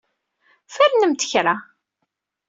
[0.75, 1.55] Fernemt kra.